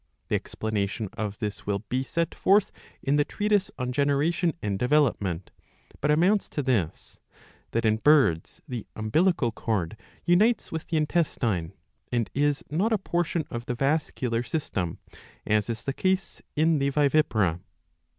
[0.29, 2.71] The explanation of this will be set forth
[3.03, 5.51] in the treatise on Generation and Development,
[6.01, 7.19] but amounts to this,
[7.69, 9.95] that in birds the umbilical cord
[10.25, 11.73] unites with the intestine,
[12.11, 14.97] and is not a portion of the vascular system,
[15.45, 17.59] as is the case in the vivipara.'